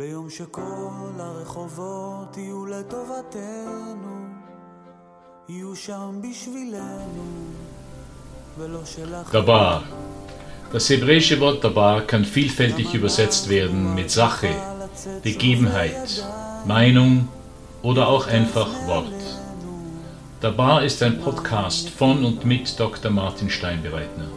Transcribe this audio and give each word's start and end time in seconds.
ביום 0.00 0.30
שכל 0.30 1.18
הרחובות 1.18 2.36
יהיו 2.36 2.66
לטובתנו, 2.66 4.26
יהיו 5.48 5.76
שם 5.76 6.20
בשבילנו, 6.22 7.24
ולא 8.58 8.84
שלך... 8.84 9.34
Dabar. 9.34 9.82
Das 10.72 10.88
hebräische 10.88 11.38
Wort 11.40 11.64
Dabar 11.64 12.00
kann 12.00 12.24
vielfältig 12.24 12.94
übersetzt 12.94 13.50
werden 13.50 13.94
mit 13.94 14.10
Sache, 14.10 14.48
Begebenheit, 15.22 16.24
Meinung 16.64 17.28
oder 17.82 18.08
auch 18.08 18.26
einfach 18.26 18.70
Wort. 18.86 19.20
Dabar 20.40 20.82
ist 20.82 21.02
ein 21.02 21.20
Podcast 21.20 21.90
von 21.90 22.24
und 22.24 22.46
mit 22.46 22.80
Dr. 22.80 23.10
Martin 23.10 23.50
Steinbereitner. 23.50 24.28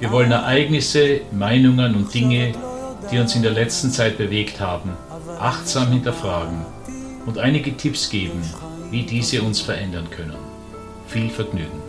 Wir 0.00 0.10
wollen 0.10 0.32
Ereignisse, 0.32 1.20
Meinungen 1.30 1.94
und 1.94 2.14
Dinge 2.14 2.54
die 3.11 3.19
uns 3.19 3.35
in 3.35 3.41
der 3.41 3.51
letzten 3.51 3.91
Zeit 3.91 4.17
bewegt 4.17 4.59
haben, 4.59 4.91
achtsam 5.39 5.91
hinterfragen 5.91 6.65
und 7.25 7.37
einige 7.37 7.75
Tipps 7.75 8.09
geben, 8.09 8.41
wie 8.91 9.03
diese 9.03 9.41
uns 9.41 9.61
verändern 9.61 10.09
können. 10.09 10.37
Viel 11.07 11.29
Vergnügen. 11.29 11.81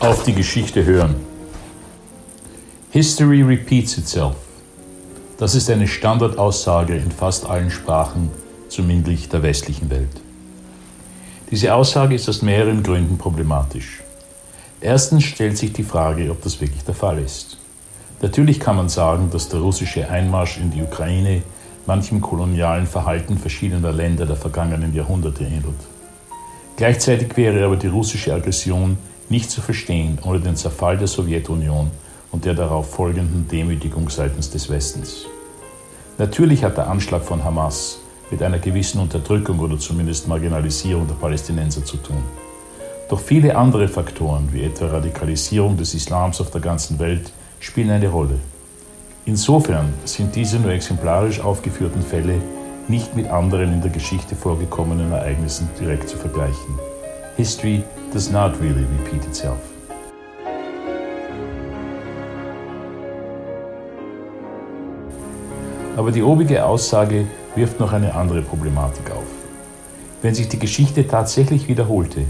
Auf 0.00 0.22
die 0.24 0.34
Geschichte 0.34 0.84
hören. 0.84 1.16
History 2.90 3.42
repeats 3.42 3.96
itself. 3.98 4.43
Das 5.36 5.56
ist 5.56 5.68
eine 5.68 5.88
Standardaussage 5.88 6.94
in 6.94 7.10
fast 7.10 7.44
allen 7.46 7.70
Sprachen, 7.70 8.30
zumindest 8.68 9.32
der 9.32 9.42
westlichen 9.42 9.90
Welt. 9.90 10.20
Diese 11.50 11.74
Aussage 11.74 12.14
ist 12.14 12.28
aus 12.28 12.40
mehreren 12.40 12.84
Gründen 12.84 13.18
problematisch. 13.18 14.00
Erstens 14.80 15.24
stellt 15.24 15.58
sich 15.58 15.72
die 15.72 15.82
Frage, 15.82 16.30
ob 16.30 16.42
das 16.42 16.60
wirklich 16.60 16.84
der 16.84 16.94
Fall 16.94 17.18
ist. 17.18 17.58
Natürlich 18.22 18.60
kann 18.60 18.76
man 18.76 18.88
sagen, 18.88 19.30
dass 19.32 19.48
der 19.48 19.58
russische 19.58 20.08
Einmarsch 20.08 20.58
in 20.58 20.70
die 20.70 20.82
Ukraine 20.82 21.42
manchem 21.84 22.20
kolonialen 22.20 22.86
Verhalten 22.86 23.36
verschiedener 23.36 23.92
Länder 23.92 24.26
der 24.26 24.36
vergangenen 24.36 24.94
Jahrhunderte 24.94 25.44
ähnelt. 25.44 25.80
Gleichzeitig 26.76 27.36
wäre 27.36 27.64
aber 27.64 27.76
die 27.76 27.88
russische 27.88 28.32
Aggression 28.32 28.98
nicht 29.28 29.50
zu 29.50 29.60
verstehen 29.60 30.18
ohne 30.24 30.38
den 30.38 30.54
Zerfall 30.54 30.96
der 30.96 31.08
Sowjetunion 31.08 31.90
und 32.34 32.44
der 32.44 32.54
darauf 32.54 32.90
folgenden 32.90 33.46
Demütigung 33.46 34.10
seitens 34.10 34.50
des 34.50 34.68
Westens. 34.68 35.26
Natürlich 36.18 36.64
hat 36.64 36.76
der 36.76 36.88
Anschlag 36.88 37.22
von 37.22 37.44
Hamas 37.44 38.00
mit 38.28 38.42
einer 38.42 38.58
gewissen 38.58 39.00
Unterdrückung 39.00 39.60
oder 39.60 39.78
zumindest 39.78 40.26
Marginalisierung 40.26 41.06
der 41.06 41.14
Palästinenser 41.14 41.84
zu 41.84 41.96
tun. 41.96 42.24
Doch 43.08 43.20
viele 43.20 43.54
andere 43.54 43.86
Faktoren, 43.86 44.48
wie 44.50 44.64
etwa 44.64 44.86
Radikalisierung 44.86 45.76
des 45.76 45.94
Islams 45.94 46.40
auf 46.40 46.50
der 46.50 46.60
ganzen 46.60 46.98
Welt, 46.98 47.30
spielen 47.60 47.90
eine 47.90 48.08
Rolle. 48.08 48.40
Insofern 49.26 49.94
sind 50.04 50.34
diese 50.34 50.58
nur 50.58 50.72
exemplarisch 50.72 51.38
aufgeführten 51.38 52.02
Fälle 52.02 52.42
nicht 52.88 53.14
mit 53.14 53.28
anderen 53.28 53.72
in 53.74 53.80
der 53.80 53.92
Geschichte 53.92 54.34
vorgekommenen 54.34 55.12
Ereignissen 55.12 55.68
direkt 55.78 56.08
zu 56.08 56.16
vergleichen. 56.16 56.80
History 57.36 57.84
does 58.12 58.28
not 58.28 58.60
really 58.60 58.84
repeat 58.98 59.24
itself. 59.24 59.73
Aber 65.96 66.10
die 66.10 66.22
obige 66.22 66.64
Aussage 66.64 67.26
wirft 67.54 67.78
noch 67.78 67.92
eine 67.92 68.14
andere 68.14 68.42
Problematik 68.42 69.12
auf. 69.12 69.26
Wenn 70.22 70.34
sich 70.34 70.48
die 70.48 70.58
Geschichte 70.58 71.06
tatsächlich 71.06 71.68
wiederholte, 71.68 72.22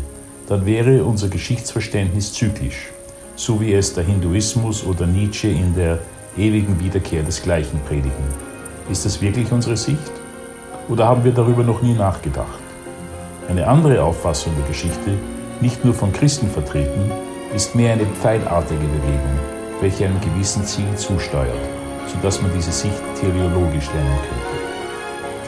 dann 0.49 0.67
wäre 0.67 1.05
unser 1.05 1.29
Geschichtsverständnis 1.29 2.35
zyklisch, 2.35 2.91
so 3.37 3.61
wie 3.61 3.73
es 3.73 3.95
der 3.95 4.05
Hinduismus 4.05 4.85
oder 4.85 5.07
Nietzsche 5.07 5.49
in 5.49 5.75
der 5.75 6.01
ewigen 6.37 6.79
Wiederkehr 6.79 7.23
des 7.23 7.43
Gleichen 7.43 7.81
predigen. 7.89 8.13
Ist 8.91 9.07
das 9.07 9.23
wirklich 9.23 9.51
unsere 9.51 9.79
Sicht? 9.79 10.13
Oder 10.91 11.07
haben 11.09 11.25
wir 11.25 11.33
darüber 11.33 11.63
noch 11.63 11.81
nie 11.81 11.95
nachgedacht? 11.95 12.59
Eine 13.49 13.67
andere 13.67 14.03
Auffassung 14.03 14.53
der 14.59 14.69
Geschichte, 14.69 15.13
nicht 15.63 15.85
nur 15.87 15.95
von 15.95 16.13
Christen 16.13 16.51
vertreten, 16.51 17.11
ist 17.55 17.75
mehr 17.75 17.95
eine 17.95 18.05
pfeilartige 18.05 18.85
Bewegung, 18.85 19.39
welche 19.81 20.05
einem 20.05 20.21
gewissen 20.21 20.65
Ziel 20.65 20.95
zusteuert 20.97 21.84
sodass 22.07 22.41
man 22.43 22.51
diese 22.55 22.73
Sicht 22.73 23.01
teleologisch 23.21 23.87
lernen 23.93 24.19
könnte. 24.19 24.55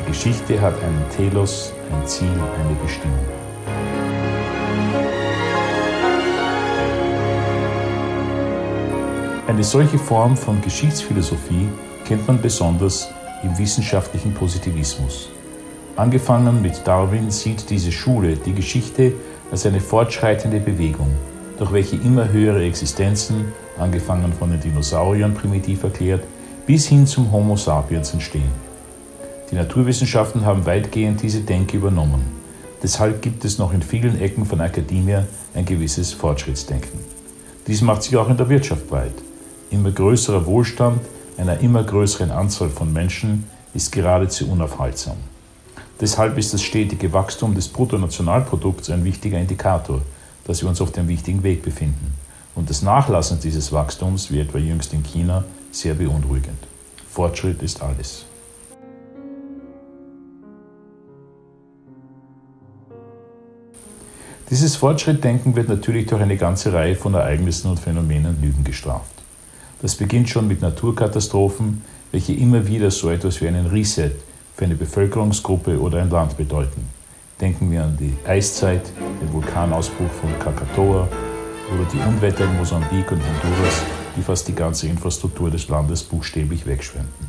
Die 0.01 0.13
Geschichte 0.13 0.61
hat 0.61 0.75
einen 0.83 1.05
Telos, 1.17 1.73
ein 1.93 2.07
Ziel, 2.07 2.29
eine 2.29 2.75
Bestimmung. 2.83 3.19
Eine 9.47 9.65
solche 9.65 9.99
Form 9.99 10.37
von 10.37 10.61
Geschichtsphilosophie 10.61 11.69
kennt 12.05 12.27
man 12.27 12.41
besonders 12.41 13.09
im 13.43 13.57
wissenschaftlichen 13.57 14.35
Positivismus. 14.35 15.31
Angefangen 15.97 16.61
mit 16.61 16.87
Darwin 16.87 17.31
sieht 17.31 17.71
diese 17.71 17.91
Schule 17.91 18.37
die 18.37 18.53
Geschichte 18.53 19.15
als 19.51 19.65
eine 19.65 19.81
fortschreitende 19.81 20.61
Bewegung, 20.61 21.11
durch 21.59 21.73
welche 21.73 21.97
immer 21.97 22.29
höhere 22.29 22.65
Existenzen, 22.65 23.53
angefangen 23.79 24.33
von 24.33 24.51
den 24.51 24.61
Dinosauriern 24.61 25.33
primitiv 25.33 25.85
erklärt, 25.85 26.23
bis 26.67 26.89
hin 26.89 27.07
zum 27.07 27.31
Homo 27.31 27.57
sapiens 27.57 28.13
entstehen. 28.13 28.51
Die 29.51 29.55
Naturwissenschaften 29.55 30.45
haben 30.45 30.67
weitgehend 30.67 31.23
diese 31.23 31.41
Denke 31.41 31.77
übernommen. 31.77 32.25
Deshalb 32.83 33.23
gibt 33.23 33.45
es 33.45 33.59
noch 33.59 33.73
in 33.73 33.83
vielen 33.83 34.21
Ecken 34.21 34.45
von 34.45 34.61
Akademia 34.61 35.25
ein 35.55 35.65
gewisses 35.65 36.13
Fortschrittsdenken. 36.13 36.99
Dies 37.67 37.83
macht 37.83 38.03
sich 38.03 38.17
auch 38.17 38.29
in 38.29 38.37
der 38.37 38.49
Wirtschaft 38.49 38.89
breit. 38.89 39.15
Immer 39.71 39.93
größerer 39.93 40.45
Wohlstand 40.47 41.01
einer 41.39 41.61
immer 41.61 41.85
größeren 41.85 42.31
Anzahl 42.31 42.71
von 42.71 42.93
Menschen 42.93 43.45
ist 43.75 43.93
geradezu 43.93 44.51
unaufhaltsam. 44.51 45.17
Deshalb 46.01 46.37
ist 46.37 46.53
das 46.53 46.63
stetige 46.63 47.13
Wachstum 47.13 47.55
des 47.55 47.69
Bruttonationalprodukts 47.69 48.91
ein 48.91 49.05
wichtiger 49.05 49.39
Indikator, 49.39 50.03
dass 50.45 50.63
wir 50.63 50.69
uns 50.69 50.81
auf 50.81 50.93
dem 50.93 51.09
wichtigen 51.09 51.43
Weg 51.43 51.63
befinden. 51.63 52.15
Und 52.55 52.71
das 52.71 52.83
Nachlassen 52.83 53.39
dieses 53.41 53.73
Wachstums, 53.73 54.31
wie 54.31 54.41
etwa 54.41 54.59
jüngst 54.59 54.93
in 54.93 55.03
China, 55.03 55.45
sehr 55.79 55.95
beunruhigend. 55.95 56.59
Fortschritt 57.09 57.63
ist 57.63 57.83
alles. 57.83 58.25
Dieses 64.49 64.77
Fortschrittdenken 64.77 65.57
wird 65.57 65.69
natürlich 65.69 66.07
durch 66.07 66.23
eine 66.23 66.37
ganze 66.37 66.73
Reihe 66.73 66.95
von 66.95 67.15
Ereignissen 67.15 67.69
und 67.69 67.81
Phänomenen 67.81 68.41
Lügen 68.41 68.63
gestraft. 68.63 69.11
Das 69.83 69.97
beginnt 69.97 70.29
schon 70.29 70.47
mit 70.47 70.63
Naturkatastrophen, 70.63 71.83
welche 72.13 72.33
immer 72.33 72.67
wieder 72.67 72.91
so 72.91 73.11
etwas 73.11 73.41
wie 73.41 73.49
einen 73.49 73.67
Reset 73.67 74.13
für 74.55 74.65
eine 74.65 74.77
Bevölkerungsgruppe 74.77 75.81
oder 75.81 76.01
ein 76.01 76.11
Land 76.11 76.37
bedeuten. 76.37 76.89
Denken 77.41 77.71
wir 77.71 77.83
an 77.83 77.97
die 77.99 78.15
Eiszeit, 78.27 78.83
den 79.21 79.33
Vulkanausbruch 79.33 80.11
von 80.11 80.39
Krakatoa 80.39 81.09
oder 81.73 81.85
die 81.93 81.99
Unwetter 82.09 82.45
in 82.45 82.57
Mosambik 82.57 83.11
und 83.11 83.21
Honduras, 83.21 83.83
die 84.17 84.23
fast 84.23 84.49
die 84.49 84.55
ganze 84.55 84.87
Infrastruktur 84.87 85.51
des 85.51 85.69
Landes 85.69 86.03
buchstäblich 86.03 86.67
wegschwemmten. 86.67 87.27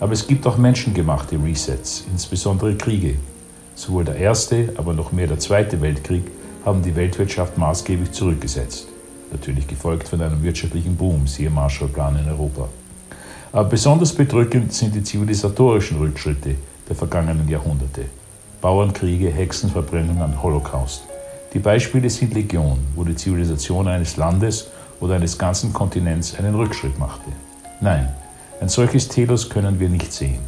Aber 0.00 0.12
es 0.12 0.26
gibt 0.26 0.46
auch 0.46 0.56
menschengemachte 0.56 1.36
Resets, 1.42 2.04
insbesondere 2.10 2.74
Kriege. 2.76 3.14
Sowohl 3.74 4.04
der 4.04 4.16
Erste, 4.16 4.72
aber 4.76 4.94
noch 4.94 5.12
mehr 5.12 5.26
der 5.26 5.38
Zweite 5.38 5.80
Weltkrieg 5.80 6.24
haben 6.64 6.82
die 6.82 6.96
Weltwirtschaft 6.96 7.56
maßgeblich 7.58 8.12
zurückgesetzt. 8.12 8.88
Natürlich 9.30 9.66
gefolgt 9.66 10.08
von 10.08 10.20
einem 10.20 10.42
wirtschaftlichen 10.42 10.96
Boom, 10.96 11.26
siehe 11.26 11.50
Marshallplan 11.50 12.18
in 12.18 12.28
Europa. 12.28 12.68
Aber 13.52 13.68
besonders 13.68 14.12
bedrückend 14.12 14.72
sind 14.72 14.94
die 14.94 15.02
zivilisatorischen 15.02 15.98
Rückschritte 15.98 16.56
der 16.88 16.96
vergangenen 16.96 17.48
Jahrhunderte. 17.48 18.06
Bauernkriege, 18.60 19.30
Hexenverbrennungen, 19.30 20.42
Holocaust. 20.42 21.02
Die 21.52 21.58
Beispiele 21.58 22.08
sind 22.08 22.32
Legion, 22.32 22.78
wo 22.94 23.04
die 23.04 23.14
Zivilisation 23.14 23.86
eines 23.86 24.16
Landes 24.16 24.70
oder 25.00 25.16
eines 25.16 25.36
ganzen 25.36 25.74
Kontinents 25.74 26.34
einen 26.38 26.54
Rückschritt 26.54 26.98
machte. 26.98 27.30
Nein, 27.82 28.08
ein 28.62 28.70
solches 28.70 29.08
Telos 29.08 29.50
können 29.50 29.78
wir 29.78 29.90
nicht 29.90 30.14
sehen. 30.14 30.38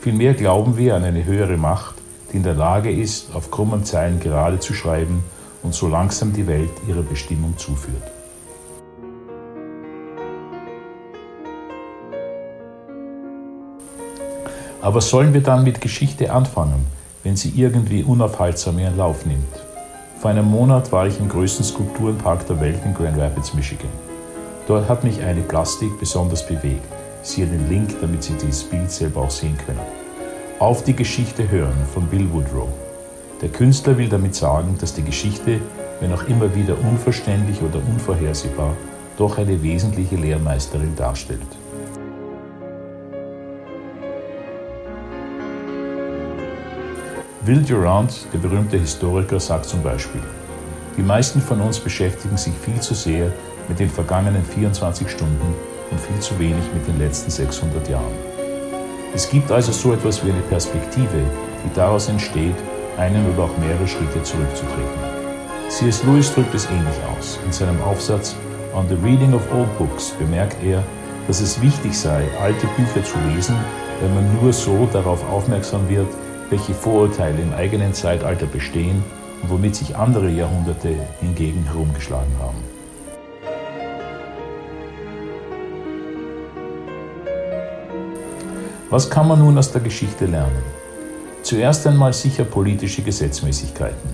Vielmehr 0.00 0.32
glauben 0.34 0.76
wir 0.76 0.94
an 0.94 1.02
eine 1.02 1.24
höhere 1.24 1.56
Macht, 1.56 1.96
die 2.32 2.36
in 2.36 2.44
der 2.44 2.54
Lage 2.54 2.92
ist, 2.92 3.34
auf 3.34 3.50
krummen 3.50 3.84
Zeilen 3.84 4.20
gerade 4.20 4.60
zu 4.60 4.74
schreiben 4.74 5.24
und 5.64 5.74
so 5.74 5.88
langsam 5.88 6.32
die 6.32 6.46
Welt 6.46 6.70
ihrer 6.86 7.02
Bestimmung 7.02 7.58
zuführt. 7.58 8.02
Aber 14.80 15.00
sollen 15.00 15.34
wir 15.34 15.42
dann 15.42 15.64
mit 15.64 15.80
Geschichte 15.80 16.32
anfangen, 16.32 16.86
wenn 17.24 17.36
sie 17.36 17.54
irgendwie 17.56 18.04
unaufhaltsam 18.04 18.78
ihren 18.78 18.96
Lauf 18.98 19.26
nimmt? 19.26 19.73
Vor 20.24 20.30
einem 20.30 20.46
Monat 20.46 20.90
war 20.90 21.06
ich 21.06 21.20
im 21.20 21.28
größten 21.28 21.66
Skulpturenpark 21.66 22.46
der 22.46 22.58
Welt 22.58 22.78
in 22.86 22.94
Grand 22.94 23.18
Rapids, 23.18 23.52
Michigan. 23.52 23.90
Dort 24.66 24.88
hat 24.88 25.04
mich 25.04 25.20
eine 25.20 25.42
Plastik 25.42 26.00
besonders 26.00 26.46
bewegt. 26.46 26.86
Siehe 27.20 27.46
den 27.46 27.68
Link, 27.68 28.00
damit 28.00 28.22
Sie 28.22 28.32
dieses 28.32 28.64
Bild 28.64 28.90
selber 28.90 29.20
auch 29.20 29.30
sehen 29.30 29.58
können. 29.66 29.80
Auf 30.60 30.82
die 30.82 30.96
Geschichte 30.96 31.50
hören 31.50 31.76
von 31.92 32.06
Bill 32.06 32.26
Woodrow. 32.32 32.70
Der 33.42 33.50
Künstler 33.50 33.98
will 33.98 34.08
damit 34.08 34.34
sagen, 34.34 34.78
dass 34.80 34.94
die 34.94 35.04
Geschichte, 35.04 35.60
wenn 36.00 36.14
auch 36.14 36.26
immer 36.26 36.54
wieder 36.54 36.74
unverständlich 36.78 37.60
oder 37.60 37.80
unvorhersehbar, 37.86 38.74
doch 39.18 39.36
eine 39.36 39.62
wesentliche 39.62 40.16
Lehrmeisterin 40.16 40.96
darstellt. 40.96 41.42
Will 47.46 47.60
Durant, 47.60 48.26
der 48.32 48.38
berühmte 48.38 48.78
Historiker, 48.78 49.38
sagt 49.38 49.66
zum 49.66 49.82
Beispiel, 49.82 50.22
die 50.96 51.02
meisten 51.02 51.42
von 51.42 51.60
uns 51.60 51.78
beschäftigen 51.78 52.38
sich 52.38 52.54
viel 52.54 52.80
zu 52.80 52.94
sehr 52.94 53.30
mit 53.68 53.78
den 53.78 53.90
vergangenen 53.90 54.42
24 54.42 55.10
Stunden 55.10 55.54
und 55.90 56.00
viel 56.00 56.18
zu 56.20 56.38
wenig 56.38 56.64
mit 56.72 56.88
den 56.88 56.98
letzten 56.98 57.30
600 57.30 57.86
Jahren. 57.90 58.14
Es 59.12 59.28
gibt 59.28 59.52
also 59.52 59.72
so 59.72 59.92
etwas 59.92 60.24
wie 60.24 60.30
eine 60.30 60.40
Perspektive, 60.48 61.20
die 61.62 61.74
daraus 61.74 62.08
entsteht, 62.08 62.56
einen 62.96 63.30
oder 63.34 63.44
auch 63.44 63.58
mehrere 63.58 63.86
Schritte 63.86 64.22
zurückzutreten. 64.22 65.00
C.S. 65.68 66.02
Lewis 66.04 66.32
drückt 66.32 66.54
es 66.54 66.64
ähnlich 66.70 66.96
aus. 67.14 67.38
In 67.44 67.52
seinem 67.52 67.80
Aufsatz 67.82 68.34
On 68.74 68.88
the 68.88 68.96
Reading 69.06 69.34
of 69.34 69.42
Old 69.52 69.76
Books 69.76 70.12
bemerkt 70.18 70.56
er, 70.64 70.82
dass 71.26 71.42
es 71.42 71.60
wichtig 71.60 71.94
sei, 71.94 72.24
alte 72.40 72.66
Bücher 72.68 73.04
zu 73.04 73.18
lesen, 73.34 73.56
weil 74.00 74.08
man 74.14 74.40
nur 74.40 74.50
so 74.50 74.88
darauf 74.94 75.22
aufmerksam 75.30 75.86
wird, 75.90 76.08
welche 76.50 76.74
Vorurteile 76.74 77.40
im 77.40 77.52
eigenen 77.52 77.94
Zeitalter 77.94 78.46
bestehen 78.46 79.02
und 79.42 79.50
womit 79.50 79.76
sich 79.76 79.96
andere 79.96 80.30
Jahrhunderte 80.30 80.94
hingegen 81.20 81.64
herumgeschlagen 81.64 82.32
haben. 82.40 82.58
Was 88.90 89.10
kann 89.10 89.26
man 89.26 89.40
nun 89.40 89.58
aus 89.58 89.72
der 89.72 89.80
Geschichte 89.80 90.26
lernen? 90.26 90.62
Zuerst 91.42 91.86
einmal 91.86 92.12
sicher 92.12 92.44
politische 92.44 93.02
Gesetzmäßigkeiten. 93.02 94.10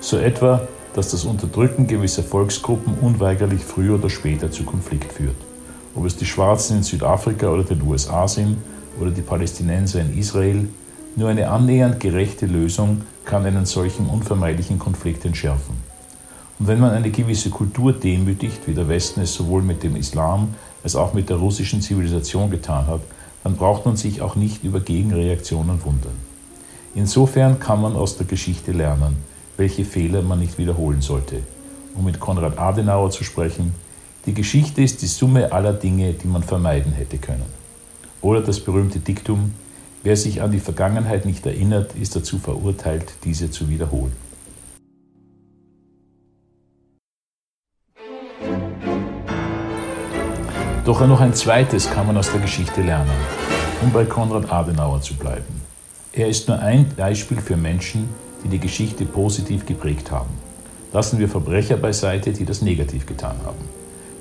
So 0.00 0.16
etwa, 0.16 0.66
dass 0.94 1.10
das 1.10 1.24
Unterdrücken 1.24 1.86
gewisser 1.86 2.22
Volksgruppen 2.22 2.94
unweigerlich 3.00 3.64
früher 3.64 3.96
oder 3.96 4.08
später 4.08 4.50
zu 4.50 4.64
Konflikt 4.64 5.12
führt. 5.12 5.36
Ob 5.94 6.06
es 6.06 6.16
die 6.16 6.26
Schwarzen 6.26 6.78
in 6.78 6.82
Südafrika 6.82 7.48
oder 7.48 7.64
den 7.64 7.82
USA 7.82 8.26
sind 8.26 8.56
oder 8.98 9.10
die 9.10 9.20
Palästinenser 9.20 10.00
in 10.00 10.18
Israel, 10.18 10.68
nur 11.16 11.28
eine 11.28 11.48
annähernd 11.48 12.00
gerechte 12.00 12.46
Lösung 12.46 13.02
kann 13.24 13.46
einen 13.46 13.66
solchen 13.66 14.06
unvermeidlichen 14.06 14.78
Konflikt 14.78 15.24
entschärfen. 15.24 15.76
Und 16.58 16.68
wenn 16.68 16.80
man 16.80 16.90
eine 16.90 17.10
gewisse 17.10 17.50
Kultur 17.50 17.92
demütigt, 17.92 18.66
wie 18.66 18.74
der 18.74 18.88
Westen 18.88 19.20
es 19.20 19.34
sowohl 19.34 19.62
mit 19.62 19.82
dem 19.82 19.96
Islam 19.96 20.54
als 20.82 20.96
auch 20.96 21.14
mit 21.14 21.28
der 21.30 21.36
russischen 21.36 21.80
Zivilisation 21.80 22.50
getan 22.50 22.86
hat, 22.86 23.00
dann 23.42 23.56
braucht 23.56 23.86
man 23.86 23.96
sich 23.96 24.22
auch 24.22 24.36
nicht 24.36 24.64
über 24.64 24.80
Gegenreaktionen 24.80 25.84
wundern. 25.84 26.14
Insofern 26.94 27.58
kann 27.58 27.80
man 27.80 27.96
aus 27.96 28.16
der 28.16 28.26
Geschichte 28.26 28.72
lernen, 28.72 29.16
welche 29.56 29.84
Fehler 29.84 30.22
man 30.22 30.38
nicht 30.38 30.58
wiederholen 30.58 31.00
sollte. 31.00 31.40
Um 31.94 32.04
mit 32.04 32.20
Konrad 32.20 32.58
Adenauer 32.58 33.10
zu 33.10 33.24
sprechen, 33.24 33.74
die 34.26 34.34
Geschichte 34.34 34.82
ist 34.82 35.02
die 35.02 35.06
Summe 35.06 35.52
aller 35.52 35.72
Dinge, 35.72 36.12
die 36.14 36.26
man 36.26 36.42
vermeiden 36.42 36.92
hätte 36.92 37.18
können. 37.18 37.44
Oder 38.22 38.40
das 38.40 38.60
berühmte 38.60 39.00
Diktum, 39.00 39.52
wer 40.04 40.16
sich 40.16 40.42
an 40.42 40.52
die 40.52 40.60
Vergangenheit 40.60 41.24
nicht 41.24 41.44
erinnert, 41.46 41.94
ist 41.96 42.14
dazu 42.14 42.38
verurteilt, 42.38 43.14
diese 43.24 43.50
zu 43.50 43.68
wiederholen. 43.68 44.12
Doch 50.84 51.04
noch 51.06 51.22
ein 51.22 51.32
zweites 51.32 51.90
kann 51.90 52.06
man 52.06 52.18
aus 52.18 52.30
der 52.30 52.42
Geschichte 52.42 52.82
lernen, 52.82 53.10
um 53.80 53.90
bei 53.90 54.04
Konrad 54.04 54.52
Adenauer 54.52 55.00
zu 55.00 55.14
bleiben. 55.14 55.62
Er 56.12 56.28
ist 56.28 56.46
nur 56.46 56.58
ein 56.58 56.86
Beispiel 56.94 57.40
für 57.40 57.56
Menschen, 57.56 58.10
die 58.44 58.48
die 58.48 58.58
Geschichte 58.58 59.06
positiv 59.06 59.64
geprägt 59.64 60.10
haben. 60.10 60.28
Lassen 60.92 61.18
wir 61.18 61.28
Verbrecher 61.30 61.78
beiseite, 61.78 62.32
die 62.34 62.44
das 62.44 62.60
negativ 62.60 63.06
getan 63.06 63.36
haben. 63.46 63.64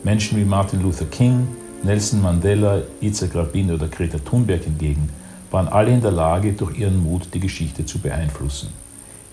Menschen 0.03 0.37
wie 0.37 0.45
Martin 0.45 0.81
Luther 0.81 1.05
King, 1.05 1.49
Nelson 1.83 2.21
Mandela, 2.21 2.81
Itzhak 3.01 3.35
Rabin 3.35 3.69
oder 3.69 3.89
Greta 3.89 4.17
Thunberg 4.19 4.63
hingegen 4.63 5.09
waren 5.53 5.67
alle 5.67 5.91
in 5.91 6.01
der 6.01 6.11
Lage, 6.11 6.53
durch 6.53 6.79
ihren 6.79 7.03
Mut 7.03 7.27
die 7.31 7.39
Geschichte 7.39 7.85
zu 7.85 7.99
beeinflussen. 7.99 8.69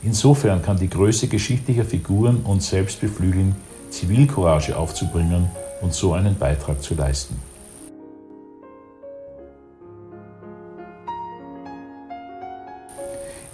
Insofern 0.03 0.61
kann 0.61 0.79
die 0.79 0.91
Größe 0.91 1.29
geschichtlicher 1.29 1.85
Figuren 1.85 2.43
uns 2.45 2.69
selbst 2.69 3.01
beflügeln, 3.01 3.57
Zivilcourage 3.89 4.77
aufzubringen 4.77 5.49
und 5.81 5.95
so 5.95 6.13
einen 6.13 6.37
Beitrag 6.37 6.83
zu 6.83 6.95
leisten. 6.95 7.37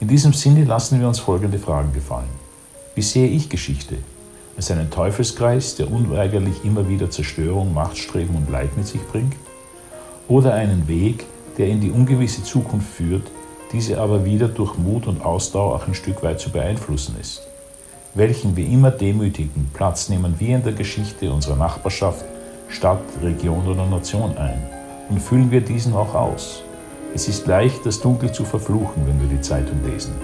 In 0.00 0.08
diesem 0.08 0.32
Sinne 0.32 0.64
lassen 0.64 1.00
wir 1.00 1.06
uns 1.06 1.20
folgende 1.20 1.60
Fragen 1.60 1.92
gefallen. 1.92 2.28
Wie 2.96 3.02
sehe 3.02 3.28
ich 3.28 3.48
Geschichte? 3.48 3.96
Als 4.56 4.72
einen 4.72 4.90
Teufelskreis, 4.90 5.76
der 5.76 5.90
unweigerlich 5.90 6.64
immer 6.64 6.88
wieder 6.88 7.10
Zerstörung, 7.10 7.72
Machtstreben 7.72 8.34
und 8.34 8.50
Leid 8.50 8.76
mit 8.76 8.88
sich 8.88 9.02
bringt? 9.06 9.34
Oder 10.28 10.54
einen 10.54 10.88
Weg, 10.88 11.26
der 11.58 11.68
in 11.68 11.80
die 11.80 11.90
ungewisse 11.90 12.42
Zukunft 12.42 12.88
führt, 12.88 13.30
diese 13.72 14.00
aber 14.00 14.24
wieder 14.24 14.48
durch 14.48 14.76
Mut 14.78 15.06
und 15.06 15.24
Ausdauer 15.24 15.74
auch 15.74 15.86
ein 15.86 15.94
Stück 15.94 16.22
weit 16.22 16.40
zu 16.40 16.50
beeinflussen 16.50 17.16
ist? 17.20 17.42
welchen 18.16 18.56
wir 18.56 18.66
immer 18.66 18.90
demütigen 18.90 19.70
Platz 19.74 20.08
nehmen 20.08 20.34
wir 20.38 20.56
in 20.56 20.62
der 20.62 20.72
Geschichte 20.72 21.30
unserer 21.30 21.56
Nachbarschaft, 21.56 22.24
Stadt, 22.68 23.02
Region 23.22 23.66
oder 23.68 23.86
Nation 23.86 24.36
ein 24.38 24.58
und 25.10 25.20
füllen 25.20 25.50
wir 25.50 25.60
diesen 25.60 25.94
auch 25.94 26.14
aus. 26.14 26.62
Es 27.14 27.28
ist 27.28 27.46
leicht, 27.46 27.84
das 27.84 28.00
Dunkel 28.00 28.32
zu 28.32 28.44
verfluchen, 28.44 29.06
wenn 29.06 29.20
wir 29.20 29.28
die 29.28 29.42
Zeitung 29.42 29.84
lesen. 29.84 30.14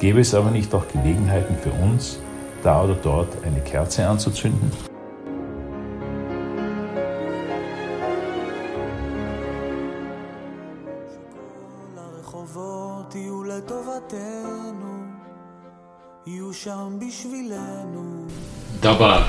Gäbe 0.00 0.20
es 0.20 0.34
aber 0.34 0.50
nicht 0.50 0.74
auch 0.74 0.88
Gelegenheiten 0.88 1.56
für 1.56 1.70
uns, 1.84 2.18
da 2.62 2.82
oder 2.82 2.94
dort 2.94 3.28
eine 3.44 3.60
Kerze 3.60 4.06
anzuzünden? 4.08 4.72
Dabei. 18.80 19.22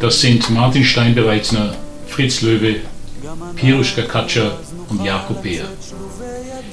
Das 0.00 0.20
sind 0.20 0.50
Martin 0.50 0.84
Steinbereitsner, 0.84 1.74
Fritz 2.06 2.42
Löwe, 2.42 2.76
Piruschka 3.56 4.02
Katscher 4.02 4.58
und 4.88 5.04
Jakob 5.04 5.42
Beer. 5.42 5.64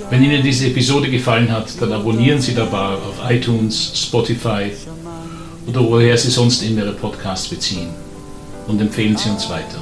Wenn 0.09 0.23
Ihnen 0.23 0.41
diese 0.41 0.67
Episode 0.67 1.09
gefallen 1.09 1.51
hat, 1.51 1.69
dann 1.79 1.93
abonnieren 1.93 2.41
Sie 2.41 2.55
Dabar 2.55 2.93
auf 2.93 3.29
iTunes, 3.29 3.91
Spotify 3.95 4.71
oder 5.67 5.81
woher 5.83 6.17
Sie 6.17 6.31
sonst 6.31 6.63
immer 6.63 6.81
Ihre 6.81 6.93
Podcasts 6.93 7.47
beziehen 7.47 7.89
und 8.67 8.81
empfehlen 8.81 9.17
Sie 9.17 9.29
uns 9.29 9.49
weiter. 9.49 9.79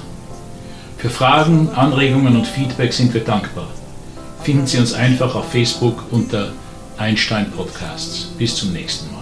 Für 0.98 1.10
Fragen, 1.10 1.70
Anregungen 1.75 2.36
und 2.36 2.48
Feedback 2.48 2.92
sind 2.92 3.13
wir 3.13 3.22
dankbar. 3.22 3.68
Finden 4.44 4.68
Sie 4.68 4.80
uns 4.80 4.94
einfach 4.94 5.36
auf 5.36 5.51
Facebook 5.51 6.03
unter 6.12 6.51
Einstein 6.98 7.51
Podcasts. 7.51 8.30
Bis 8.38 8.56
zum 8.56 8.74
nächsten 8.74 9.12
Mal. 9.12 9.17